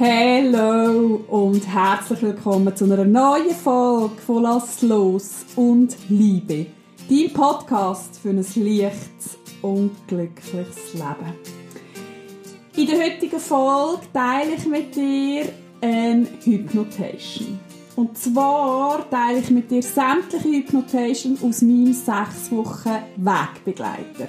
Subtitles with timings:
[0.00, 6.66] Hallo und herzlich willkommen zu einer neuen Folge von Lass los und Liebe.
[7.08, 11.38] Dein Podcast für ein leichtes und glückliches Leben.
[12.74, 15.44] In der heutigen Folge teile ich mit dir
[15.80, 17.60] eine Hypnotation.
[17.94, 24.28] Und zwar teile ich mit dir sämtliche Hypnotation aus meinem 6 Wochen Wegbegleiter.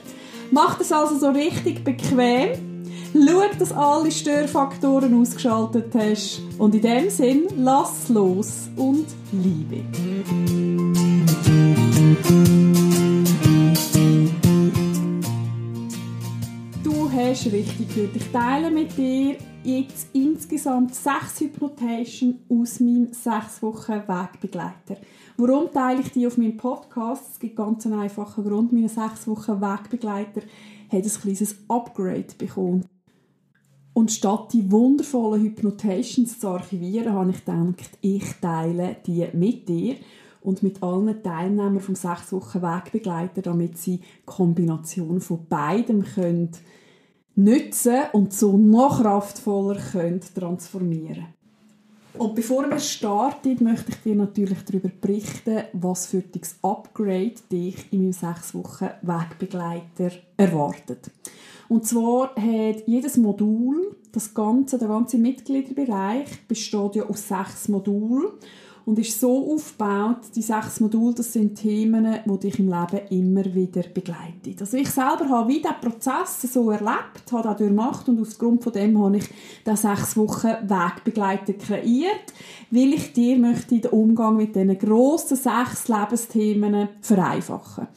[0.52, 2.75] Mach das also so richtig bequem
[3.16, 6.42] Schau, dass alle Störfaktoren ausgeschaltet hast.
[6.58, 9.86] Und in dem Sinn, lass los und liebe.
[16.84, 18.16] Du hast richtig gehört.
[18.18, 24.98] Ich teile mit dir jetzt insgesamt sechs Hypnotation aus meinem sechs Wochen Wegbegleiter.
[25.38, 27.23] Warum teile ich die auf meinem Podcast?
[27.32, 28.73] Es gibt ganz einen einfachen Grund.
[28.73, 30.42] Meine sechs Wochen Wegbegleiter
[30.92, 32.86] hat ein kleines Upgrade bekommen.
[33.96, 39.96] Und statt die wundervollen Hypnotations zu archivieren, habe ich gedacht, ich teile die mit dir
[40.42, 46.52] und mit allen Teilnehmern vom 6 Wochen Wegbegleiter, damit sie Kombination von beidem können
[47.36, 51.28] nutzen und so noch kraftvoller können transformieren
[52.18, 57.92] und bevor wir starten, möchte ich dir natürlich darüber berichten, was für das Upgrade dich
[57.92, 61.12] in meinem 6 Wochen Wegbegleiter erwartet.
[61.67, 68.27] Und zwar hat jedes Modul, das ganze, der ganze Mitgliederbereich besteht ja aus sechs Modulen
[68.85, 73.43] und ist so aufgebaut, die sechs Module, das sind Themen, die dich im Leben immer
[73.55, 74.55] wieder begleiten.
[74.59, 78.73] Also ich selber habe wie diesen Prozess so erlebt, habe das durchgemacht und aufgrund von
[78.73, 79.25] dem habe ich
[79.66, 82.33] den sechs Wochen Wegbegleiter kreiert,
[82.69, 87.88] weil ich dir möchte den Umgang mit diesen grossen sechs Lebensthemen vereinfachen.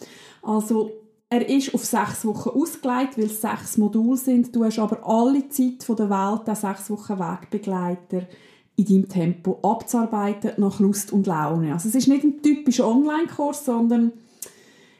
[0.42, 0.90] Also
[1.30, 4.54] er ist auf sechs Wochen ausgelegt, weil es sechs Module sind.
[4.54, 8.26] Du hast aber alle Zeit der Welt, den sechs Wochen Wegbegleiter
[8.76, 11.72] in deinem Tempo abzuarbeiten, nach Lust und Laune.
[11.72, 14.12] Also es ist nicht ein typischer Online-Kurs, sondern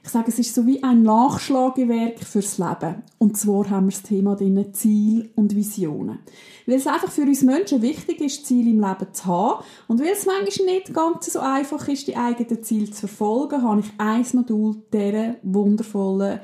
[0.08, 3.02] ich sage, es ist so wie ein Nachschlagewerk fürs Leben.
[3.19, 6.20] Und zwar haben wir das Thema drin Ziel und Visionen.
[6.64, 9.62] Weil es einfach für uns Menschen wichtig ist, Ziele im Leben zu haben.
[9.86, 13.80] Und weil es manchmal nicht ganz so einfach ist, die eigenen Ziele zu verfolgen, habe
[13.80, 16.40] ich ein Modul dieser wundervollen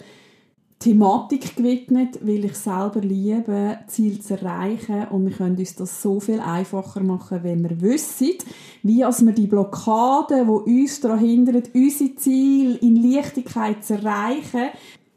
[0.84, 6.20] Thematik gewidmet, weil ich selber liebe, Ziel zu erreichen und wir können uns das so
[6.20, 8.32] viel einfacher machen, wenn wir wissen,
[8.82, 14.68] wie als wir die Blockaden, die uns daran hindern, unsere Ziele in Leichtigkeit zu erreichen,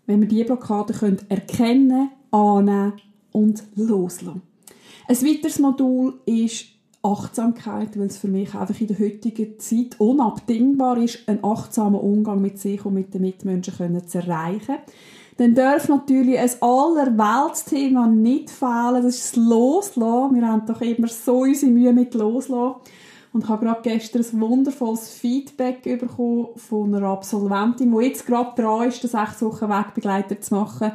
[0.05, 2.93] wenn wir diese Blockaden können erkennen, annehmen
[3.33, 4.43] und loslassen.
[5.09, 6.67] Ein weiteres Modul ist
[7.03, 12.41] Achtsamkeit, weil es für mich einfach in der heutigen Zeit unabdingbar ist, einen achtsamen Umgang
[12.41, 14.77] mit sich und mit den Mitmenschen zu erreichen
[15.37, 19.03] dann darf natürlich ein allerweltsthema nicht fehlen.
[19.03, 20.35] Das ist das Loslassen.
[20.35, 22.75] Wir haben doch immer so unsere Mühe mit Loslassen.
[23.33, 28.59] Und ich habe gerade gestern ein wundervolles Feedback bekommen von einer Absolventin, die jetzt gerade
[28.59, 30.91] dran ist, den sechs Wochen Wegbegleiter zu machen,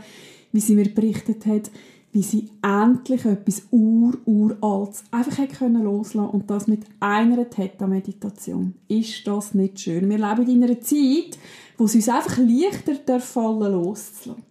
[0.51, 1.71] wie sie mir berichtet hat,
[2.11, 8.75] wie sie endlich etwas ur-uraltes einfach hat können loslassen und das mit einer Theta-Meditation.
[8.89, 10.11] Ist das nicht schön?
[10.11, 11.39] Wir leben in einer Zeit,
[11.77, 14.43] wo es uns einfach leichter fallen loszulassen.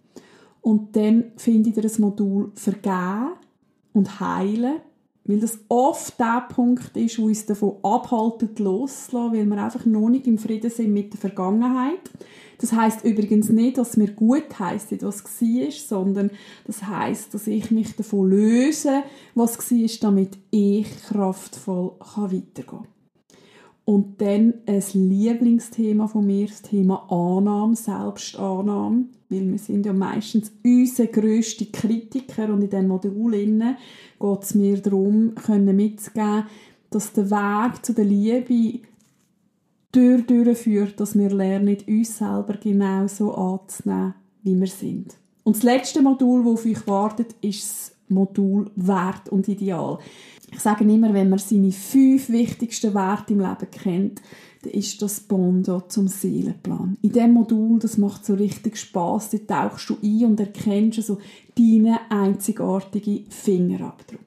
[0.60, 3.32] Und dann finde ich das Modul Vergeben
[3.92, 4.76] und Heilen,
[5.24, 10.08] weil das oft der Punkt ist, wo uns davon abhaltet, loszulassen, weil wir einfach noch
[10.08, 12.10] nicht im Frieden sind mit der Vergangenheit.
[12.58, 16.30] Das heißt übrigens nicht, dass mir gut heisst, was war, sondern
[16.64, 19.02] das heißt, dass ich mich davon löse,
[19.34, 22.86] was war, damit ich kraftvoll weitergehen kann.
[23.84, 30.52] Und dann ein Lieblingsthema von mir, das Thema Annahme, Selbstannahme, weil wir sind ja meistens
[30.64, 36.44] unsere grösste Kritiker und in diesem Modul geht es mir darum, können mitzugeben,
[36.90, 38.80] dass der Weg zu der Liebe
[39.90, 45.16] durch durchführt, dass wir lernen, uns selber genauso anzunehmen, wie wir sind.
[45.44, 49.98] Und das letzte Modul, das auf euch wartet, ist das Modul Wert und Ideal.
[50.52, 54.22] Ich sage immer, wenn man seine fünf wichtigsten Werte im Leben kennt,
[54.62, 56.96] dann ist das Bondo zum Seelenplan.
[57.02, 59.30] In diesem Modul, das macht so richtig Spaß.
[59.46, 61.18] Da tauchst du ein und erkennst so
[61.56, 64.20] deinen einzigartigen Fingerabdruck.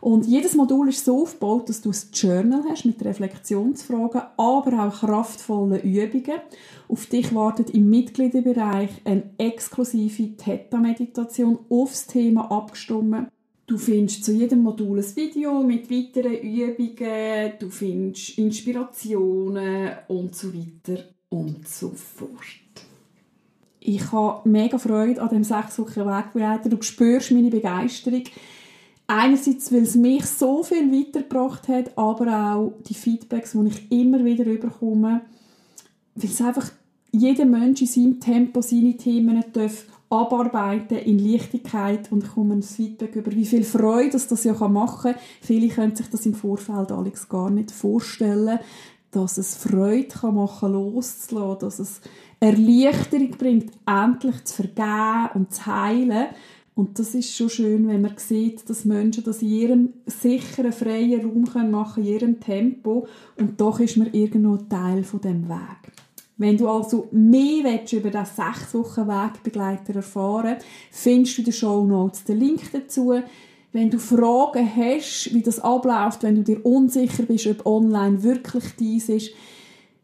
[0.00, 5.00] Und jedes Modul ist so aufgebaut, dass du ein Journal hast mit Reflexionsfragen, aber auch
[5.00, 6.40] kraftvollen Übungen.
[6.88, 13.28] Auf dich wartet im Mitgliederbereich eine exklusive Theta-Meditation aufs Thema abgestimmt.
[13.66, 20.52] Du findest zu jedem Modul ein Video mit weiteren Übungen, du findest Inspirationen und so
[20.52, 22.28] weiter und so fort.
[23.80, 26.68] Ich habe mega Freude an dem sechs Wochen Wegbegleiter.
[26.68, 28.24] Du spürst meine Begeisterung.
[29.06, 34.24] Einerseits, weil es mich so viel weitergebracht hat, aber auch die Feedbacks, die ich immer
[34.24, 35.22] wieder bekomme,
[36.14, 36.70] weil es einfach
[37.12, 42.62] jeder Mensch in seinem Tempo seine Themen darf abarbeiten in Leichtigkeit und ich komme ein
[42.62, 45.20] Feedback über, wie viel Freude das, das ja machen kann.
[45.40, 48.58] Viele können sich das im Vorfeld Alex gar nicht vorstellen,
[49.10, 52.00] dass es Freude kann machen loszulassen, dass es
[52.40, 56.26] Erleichterung bringt, endlich zu vergeben und zu heilen.
[56.74, 61.20] Und das ist schon schön, wenn man sieht, dass Menschen das in ihrem sicheren, freien
[61.20, 63.06] Raum machen können, in ihrem Tempo.
[63.38, 65.92] Und doch ist man irgendwo Teil von dem Weg.
[66.36, 70.56] Wenn du also mehr willst, über diesen sechs Wochen Wegbegleiter erfahren
[70.90, 73.14] findest du in den Show Notes den Link dazu.
[73.72, 78.64] Wenn du Fragen hast, wie das abläuft, wenn du dir unsicher bist, ob online wirklich
[78.78, 79.30] dies ist,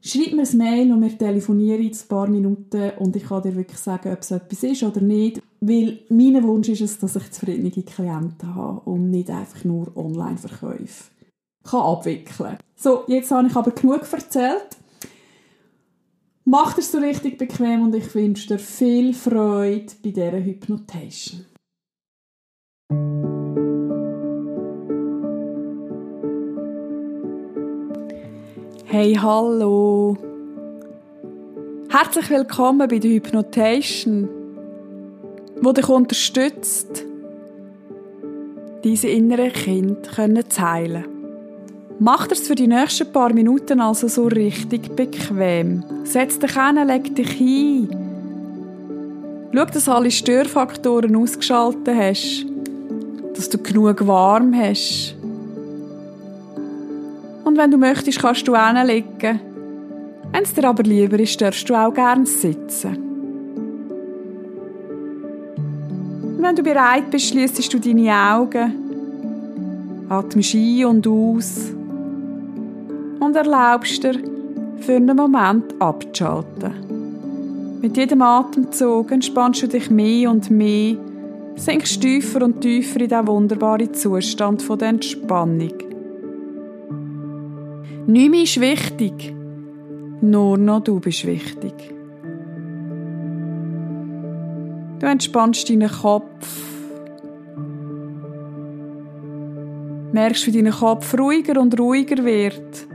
[0.03, 3.55] schreib mir ein Mail und wir telefonieren in ein paar Minuten und ich kann dir
[3.55, 5.41] wirklich sagen, ob es etwas ist oder nicht.
[5.61, 11.11] Weil mein Wunsch ist es, dass ich zufriedene Klienten habe und nicht einfach nur Online-Verkäufe
[11.63, 14.77] kann abwickeln So, jetzt habe ich aber genug erzählt.
[16.45, 21.45] Mach es so richtig bequem und ich wünsche dir viel Freude bei dieser Hypnotation.
[28.87, 30.17] Hey, hallo!
[31.91, 34.29] Herzlich willkommen bei der Hypnotation,
[35.61, 37.05] wo dich unterstützt,
[38.83, 41.20] diese innere Kind zu heilen.
[42.03, 45.85] Mach das für die nächsten paar Minuten also so richtig bequem.
[46.05, 47.89] Setz dich hin, leg dich hin.
[49.53, 52.47] Schau, dass alle Störfaktoren ausgeschaltet hast,
[53.37, 55.15] dass du genug warm hast.
[57.45, 59.41] Und wenn du möchtest, kannst du hinlegen.
[60.33, 62.97] Wenn es dir aber lieber ist, darfst du auch gerne sitzen.
[66.23, 68.73] Und wenn du bereit bist, schließt du deine Augen,
[70.09, 71.75] atmest ein und aus
[73.21, 74.15] und erlaubst dir,
[74.81, 77.79] für einen Moment abzuschalten.
[77.83, 80.97] Mit jedem Atemzug entspannst du dich mehr und mehr,
[81.57, 85.73] sinkst tiefer und tiefer in diesen wunderbaren Zustand der Entspannung.
[88.07, 89.35] Mehr ist wichtig,
[90.21, 91.73] nur noch du bist wichtig.
[94.99, 96.49] Du entspannst deinen Kopf,
[100.13, 102.90] merkst, wie dein Kopf ruhiger und ruhiger wird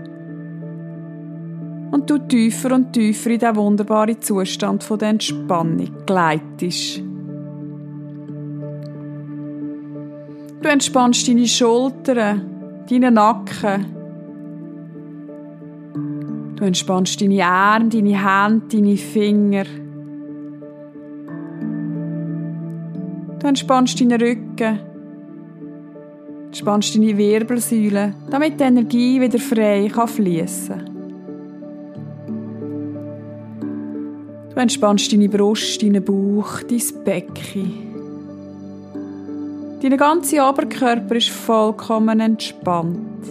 [2.05, 7.01] und du tiefer und tiefer in diesen wunderbaren Zustand von der Entspannung gleitest.
[10.61, 13.85] Du entspannst deine Schultern, deinen Nacken.
[16.55, 19.65] Du entspannst deine Arme, deine Hände, deine Finger.
[23.39, 24.79] Du entspannst deinen Rücken.
[26.47, 30.94] Entspannst deine Wirbelsäule, damit die Energie wieder frei fließen
[34.55, 37.73] Du entspannst deine Brust, deinen Bauch, dein Becken.
[39.81, 43.27] Dein ganzer Oberkörper ist vollkommen entspannt.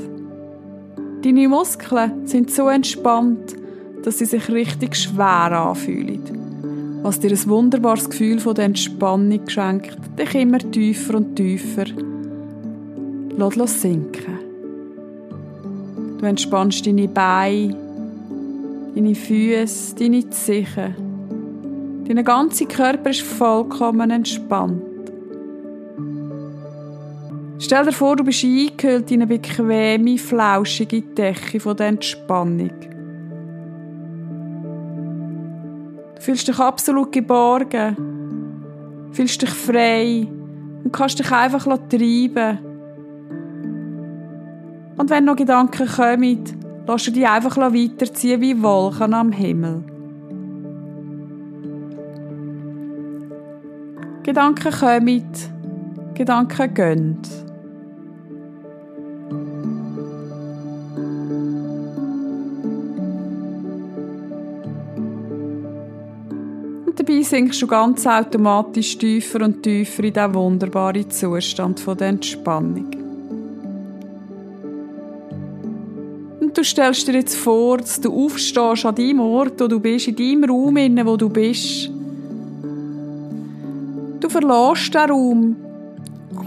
[1.22, 3.56] Deine Muskeln sind so entspannt,
[4.02, 7.00] dass sie sich richtig schwer anfühlen.
[7.02, 11.86] Was dir ein wunderbares Gefühl von der Entspannung schenkt, dich immer tiefer und tiefer
[13.38, 14.38] lass sinken.
[16.18, 17.74] Du entspannst deine Beine,
[18.94, 21.03] deine Füße, deine Zehen
[22.06, 24.82] Dein ganzer Körper ist vollkommen entspannt.
[27.58, 32.70] Stell dir vor, du bist eingehüllt in eine bequeme, flauschige Decke von der Entspannung.
[36.16, 37.96] Du fühlst dich absolut geborgen,
[39.12, 40.28] fühlst dich frei
[40.84, 42.58] und kannst dich einfach treiben.
[44.98, 46.44] Und wenn noch Gedanken kommen,
[46.86, 49.93] lass du dich einfach weiterziehen wie Wolken am Himmel.
[54.34, 55.32] Gedanken kommen,
[56.14, 57.18] Gedanken gehen.
[66.84, 72.90] Und dabei sinkst du ganz automatisch tiefer und tiefer in diesen wunderbaren Zustand der Entspannung.
[76.40, 80.08] Und du stellst dir jetzt vor, dass du aufstehst an deinem Ort, wo du bist,
[80.08, 80.76] in deinem Raum,
[81.06, 81.93] wo du bist
[84.34, 85.56] verlässt den Raum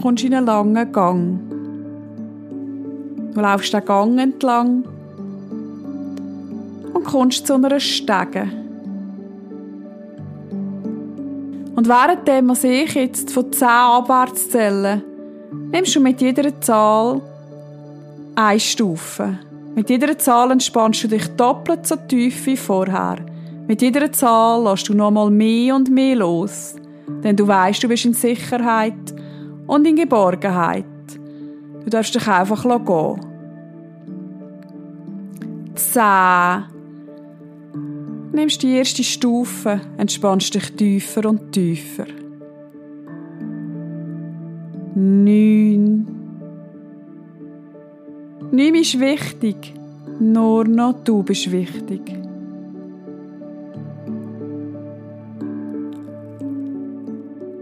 [0.02, 1.40] kommst in einen langen Gang.
[3.32, 4.84] Du laufst den Gang entlang
[6.92, 8.50] und kommst zu einer Stege.
[11.76, 15.02] Und währenddem was ich jetzt von 10 Abwärtszellen
[15.70, 17.22] nimmst du mit jeder Zahl
[18.34, 19.38] eine Stufe.
[19.74, 23.16] Mit jeder Zahl entspannst du dich doppelt so tief wie vorher.
[23.66, 26.74] Mit jeder Zahl lässt du nochmal mehr und mehr los.
[27.22, 29.14] Denn du weißt, du bist in Sicherheit
[29.66, 30.84] und in Geborgenheit.
[31.84, 33.20] Du darfst dich einfach gehen.
[35.74, 36.64] Zehn.
[38.32, 42.06] Nimmst die erste Stufe, entspannst dich tiefer und tiefer.
[44.94, 46.06] Neun.
[48.50, 49.74] Neun ist wichtig,
[50.20, 52.17] nur noch du bist wichtig.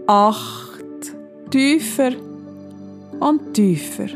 [0.07, 0.77] Acht.
[1.51, 2.11] Tiefer
[3.19, 4.07] und tiefer.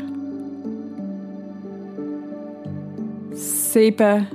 [3.32, 4.26] Sieben.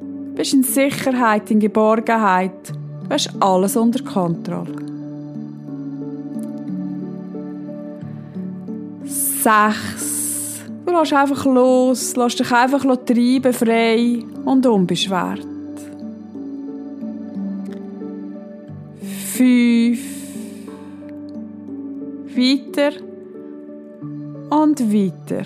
[0.00, 2.72] Du bist in Sicherheit, in Geborgenheit.
[3.04, 4.74] Du hast alles unter Kontrolle.
[9.04, 10.60] Sechs.
[10.86, 15.46] Du lässt einfach los, lässt dich einfach treiben, frei und unbeschwert.
[19.34, 20.11] Fünf.
[22.34, 22.92] Weiter
[24.50, 25.44] und weiter.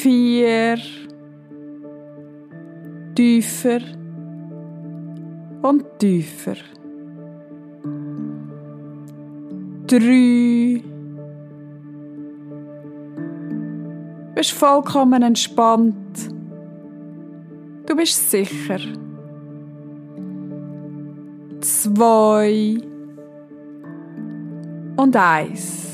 [0.00, 0.78] Vier.
[3.14, 3.80] Tiefer
[5.62, 6.56] und tiefer.
[9.88, 10.82] Drei.
[14.28, 16.30] Du bist vollkommen entspannt.
[17.86, 18.78] Du bist sicher.
[21.98, 22.78] Zwei.
[24.96, 25.88] Und eins.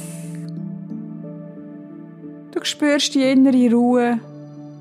[2.53, 4.21] Du spürst die innere Ruhe,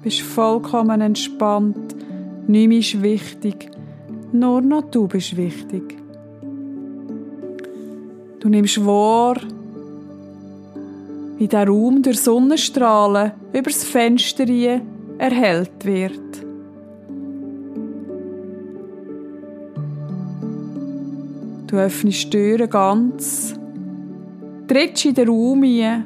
[0.01, 1.95] bist vollkommen entspannt.
[2.47, 3.71] Nichts ist wichtig.
[4.33, 5.95] Nur noch du bist wichtig.
[8.41, 9.37] Du nimmst wahr,
[11.37, 14.45] wie der Raum durch Sonnenstrahlen übers Fenster
[15.19, 16.22] erhellt wird.
[21.73, 23.55] Du öffnest die Türen ganz,
[24.67, 26.03] trittst in den Raum ein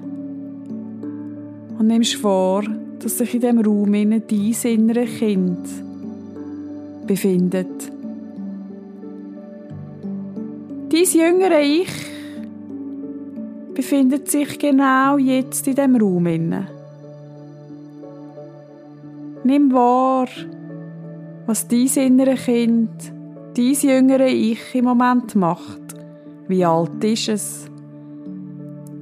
[1.78, 2.64] und nimmst wahr,
[3.00, 4.22] dass sich in diesem Raum dein
[4.64, 5.68] innere Kind
[7.06, 7.92] befindet.
[10.88, 11.92] Dein jüngere Ich
[13.74, 16.28] befindet sich genau jetzt in dem Raum
[19.44, 20.30] Nimm wahr,
[21.46, 23.17] was dein innere Kind,
[23.58, 25.82] dein jüngere Ich im Moment macht.
[26.48, 27.70] Wie alt ist es?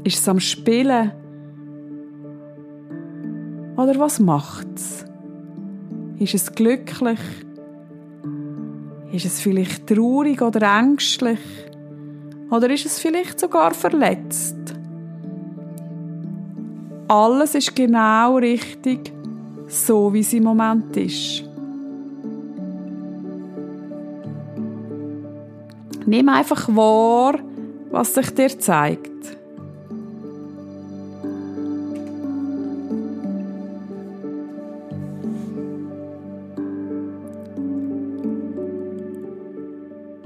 [0.04, 1.12] Ist es am Spielen?
[3.76, 5.04] Oder was macht's?
[6.20, 7.20] Ist es glücklich?
[9.12, 11.40] Ist es vielleicht traurig oder ängstlich?
[12.50, 14.56] Oder ist es vielleicht sogar verletzt?
[17.08, 19.12] Alles ist genau richtig,
[19.68, 21.45] so wie es im Moment ist.
[26.06, 27.40] Nimm einfach wahr,
[27.92, 29.10] was sich dir zeigt.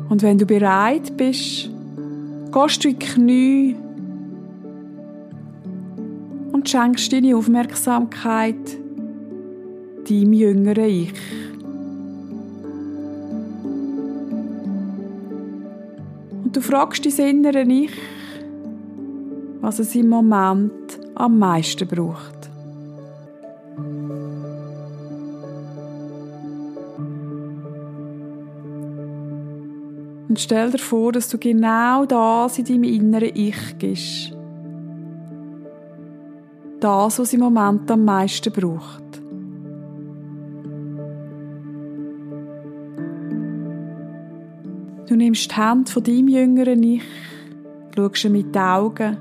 [0.09, 1.69] Und wenn du bereit bist,
[2.51, 3.75] gehst du in die Knie
[6.51, 8.55] und schenkst deine Aufmerksamkeit
[10.09, 11.13] deinem jüngeren Ich.
[16.59, 17.91] Du fragst dein innere Ich,
[19.61, 22.49] was es im Moment am meisten braucht.
[30.27, 34.35] Und stell dir vor, dass du genau das in deinem inneren Ich gibst.
[36.81, 39.08] Das, was im Moment am meisten braucht.
[45.19, 47.03] Nimmst die Hand von deinem jüngeren Ich,
[47.95, 49.17] schaust ihn mit den Augen,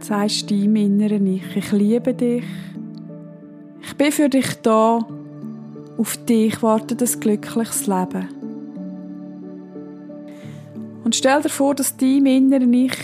[0.00, 2.44] sagst deinem inneren Ich, ich liebe dich,
[3.80, 4.98] ich bin für dich da
[5.96, 8.28] auf dich wartet ein glückliches Leben.
[11.04, 12.96] Und stell dir vor, dass deinem inneren Ich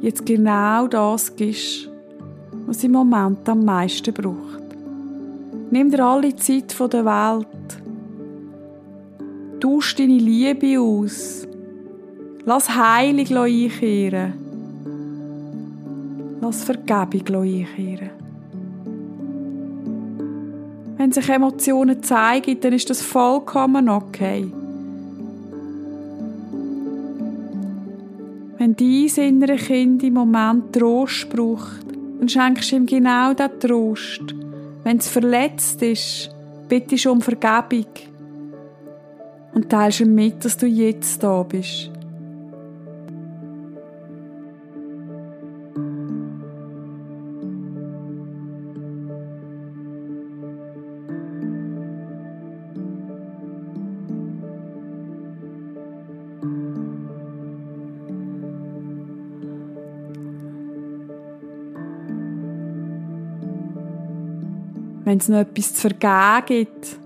[0.00, 1.88] jetzt genau das gibst,
[2.66, 4.62] was im Moment am meisten braucht.
[5.70, 7.53] Nimm dir alle Zeit der Welt.
[9.84, 11.46] Tausch deine Liebe aus.
[12.46, 14.32] Lass Heilung einkehren.
[16.40, 18.10] Lass Vergebung einkehren.
[20.96, 24.50] Wenn sich Emotionen zeigen, dann ist das vollkommen okay.
[28.56, 31.84] Wenn dein innere Kind im Moment Trost braucht,
[32.20, 34.34] dann schenkst du ihm genau diesen Trost.
[34.82, 36.30] Wenn es verletzt ist,
[36.70, 37.84] bittest du um Vergebung
[39.54, 41.90] und teilst ihm mit, dass du jetzt da bist.
[65.04, 67.03] Wenn es noch etwas zu vergeben gibt,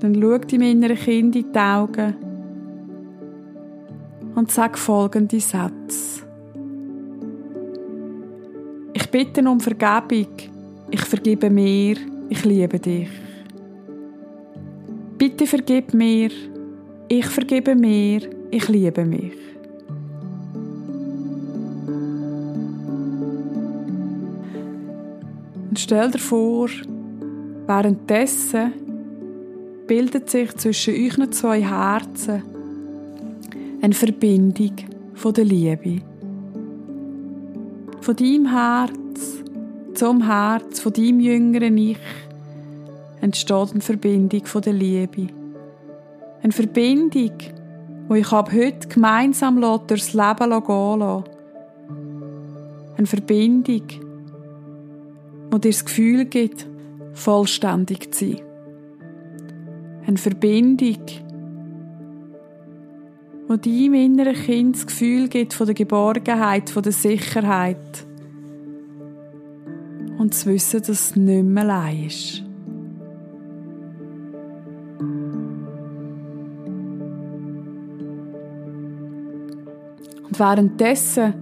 [0.00, 2.14] dann schau deinem inneren Kind in die Augen
[4.34, 6.22] und sag folgende Sätze.
[8.94, 10.28] Ich bitte um Vergebung,
[10.90, 11.96] ich vergebe mir,
[12.28, 13.10] ich liebe dich.
[15.18, 16.30] Bitte vergib mir,
[17.08, 19.34] ich vergebe mir, ich liebe mich.
[25.68, 26.68] Und stell dir vor,
[27.66, 28.89] währenddessen
[29.90, 32.44] bildet sich zwischen euch zwei Herzen
[33.82, 34.76] eine Verbindung
[35.14, 36.00] von der Liebe.
[38.00, 39.42] Von deinem Herz
[39.94, 41.98] zum Herz von deinem jüngeren Ich
[43.20, 45.26] entsteht eine Verbindung von der Liebe.
[46.40, 47.32] Eine Verbindung,
[48.06, 51.24] wo ich ab heute gemeinsam durchs Leben gehen lasse.
[52.96, 53.82] Eine Verbindung,
[55.50, 56.64] wo dir das Gefühl gibt,
[57.12, 58.49] vollständig zu sein.
[60.10, 61.06] Eine Verbindung,
[63.46, 68.04] wo deinem inneren Kind das Gefühl gibt von der Geborgenheit, von der Sicherheit.
[70.18, 72.42] Und zu wissen, dass es nicht mehr allein ist.
[80.26, 81.34] Und währenddessen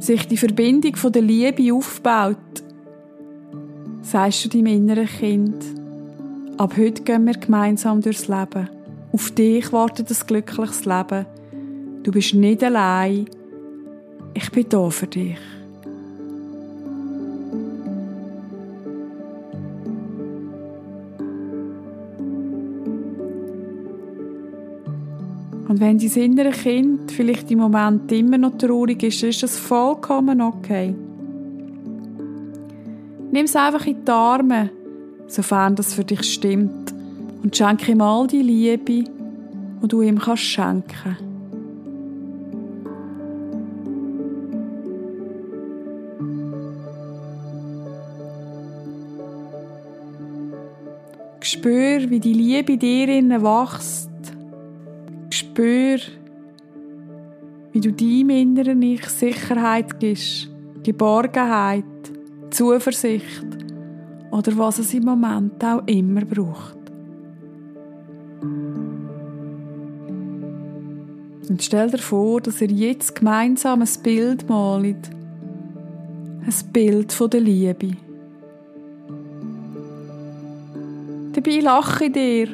[0.00, 2.36] sich die Verbindung von der Liebe aufbaut,
[4.02, 5.85] sagst du deinem inneren Kind,
[6.58, 8.68] ab heute gehen wir gemeinsam durchs Leben.
[9.12, 11.26] Auf dich wartet ein glückliches Leben.
[12.02, 13.26] Du bist nicht allein.
[14.34, 15.36] Ich bin da für dich.
[25.68, 30.40] Und wenn dein innere Kind vielleicht im Moment immer noch traurig ist, ist das vollkommen
[30.40, 30.94] okay.
[33.30, 34.70] Nimm es einfach in die Arme,
[35.26, 36.94] sofern das für dich stimmt,
[37.42, 41.16] und schenke ihm all die Liebe, die du ihm kannst schenken.
[51.40, 54.10] Spür, wie die Liebe dir wächst.
[55.30, 55.98] Spür,
[57.72, 60.48] wie du deinem inneren Ich Sicherheit gibst,
[60.82, 61.84] Geborgenheit,
[62.50, 63.55] Zuversicht
[64.36, 66.76] oder was es im Moment auch immer braucht.
[71.48, 75.10] Und stell dir vor, dass ihr jetzt gemeinsam ein Bild malt.
[76.44, 77.92] Ein Bild von der Liebe.
[81.32, 82.48] Dabei lache ich dir.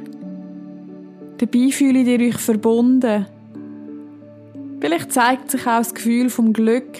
[1.38, 3.26] Dabei fühle ich dir euch verbunden.
[4.80, 6.98] Vielleicht zeigt sich auch das Gefühl vom Glück,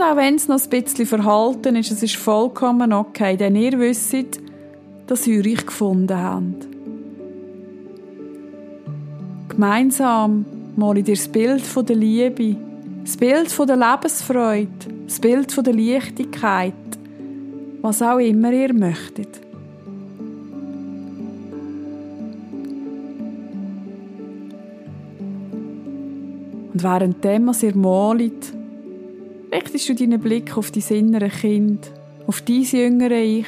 [0.00, 3.78] und auch wenn es noch ein bisschen verhalten ist, es ist vollkommen okay, denn ihr
[3.78, 4.40] wisst,
[5.06, 6.66] dass ihr euch gefunden habt.
[9.48, 12.56] Gemeinsam male ich dir das Bild der Liebe,
[13.04, 14.68] das Bild der Lebensfreude,
[15.04, 16.72] das Bild der Leichtigkeit,
[17.82, 19.40] was auch immer ihr möchtet.
[26.72, 28.59] Und währenddem, was ihr malt,
[29.52, 31.90] richtest du deinen Blick auf dein innere Kind,
[32.26, 33.46] auf dein jüngere Ich.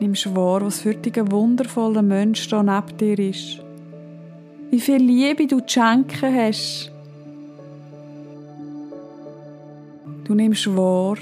[0.00, 3.62] Nimmst wahr, was für dich ein wundervoller Mensch da neben dir ist.
[4.70, 6.90] Wie viel Liebe du zu schenken hast.
[10.24, 11.16] Du nimmst wahr,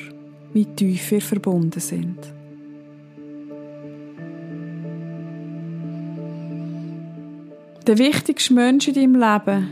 [0.53, 2.19] wie tief wir verbunden sind.
[7.87, 9.69] Der wichtigste Mensch in deinem Leben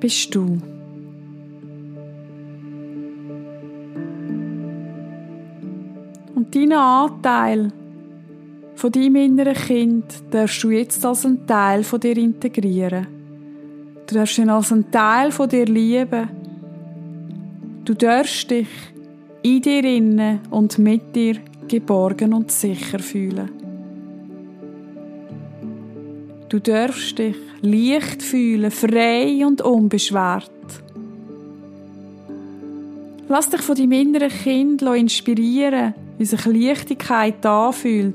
[0.00, 0.58] bist du.
[6.52, 7.72] Deinen Anteil
[8.74, 13.06] von deinem inneren Kind darfst du jetzt als einen Teil von dir integrieren.
[14.06, 16.28] Du darfst ihn als einen Teil von dir lieben.
[17.84, 18.68] Du darfst dich
[19.42, 21.36] in dir innen und mit dir
[21.68, 23.50] geborgen und sicher fühlen.
[26.48, 30.50] Du darfst dich leicht fühlen, frei und unbeschwert.
[33.28, 38.14] Lass dich von deinem inneren Kind inspirieren, wie sich Leichtigkeit anfühlt,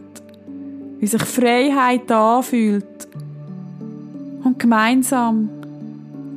[0.99, 3.07] wie sich Freiheit anfühlt.
[4.43, 5.49] Und gemeinsam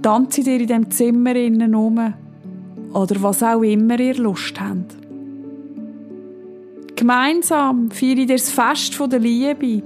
[0.03, 2.12] tanze dir in dem Zimmer innen um
[2.92, 4.96] oder was auch immer ihr Lust habt.
[6.96, 9.83] Gemeinsam feiere dir das Fest der Liebe.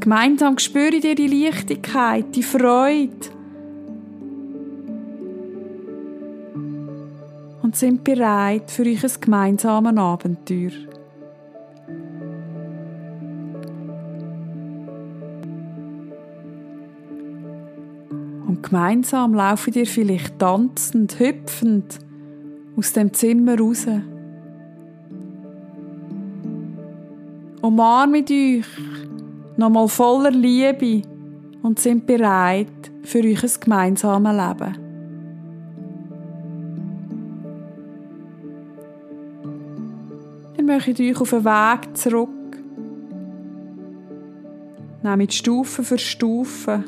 [0.00, 3.37] Gemeinsam spüre dir die Leichtigkeit, die Freude.
[7.68, 10.70] Und sind bereit für euch ein gemeinsames Abenteuer.
[18.46, 21.98] Und gemeinsam laufen dir vielleicht tanzend, hüpfend
[22.74, 23.86] aus dem Zimmer raus.
[27.60, 28.64] Umarmt euch
[29.58, 31.06] nochmal voller Liebe
[31.62, 34.87] und sind bereit für euch ein gemeinsames Leben.
[40.78, 42.28] Ihr möchtet euch auf den Weg zurück.
[45.02, 46.84] Nehmt Stufe für Stufe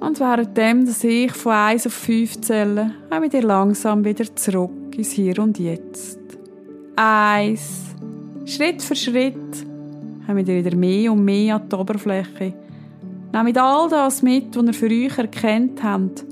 [0.00, 5.10] Und währenddem, dass ich von 1 auf 5 zähle, kommen wir langsam wieder zurück ins
[5.10, 6.18] Hier und Jetzt.
[6.94, 7.94] Eins.
[8.46, 9.36] Schritt für Schritt
[10.26, 12.54] kommen wir wieder mehr und mehr an die Oberfläche.
[13.32, 16.24] Nehmt all das mit, was ihr für euch erkennt habt.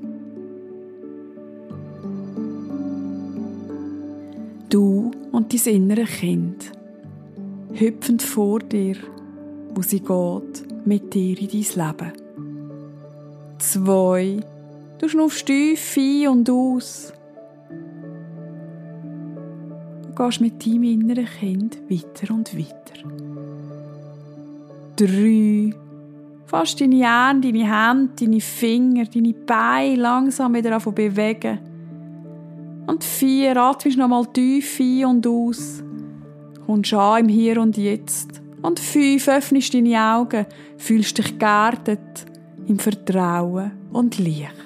[4.74, 6.72] Du und dein innere Kind
[7.74, 8.96] hüpfend vor dir,
[9.72, 12.12] wo sie geht, mit dir in dein Leben
[13.60, 14.40] zwei.
[14.98, 17.12] Du schnuffst tief ein und aus.
[20.08, 23.08] Du gehst mit deinem inneren Kind weiter und weiter.
[24.96, 25.72] Drei.
[26.46, 31.73] Fast deine Arme, deine Hände, deine Finger, deine Beine langsam wieder zu bewegen.
[32.86, 33.56] Und vier.
[33.56, 35.82] Atmest nochmal tief ein und aus.
[36.66, 38.42] Kommst an im Hier und Jetzt.
[38.62, 39.28] Und fünf.
[39.28, 40.46] Öffnest deine Augen.
[40.76, 42.26] Fühlst dich geerdet
[42.66, 44.63] im Vertrauen und Licht.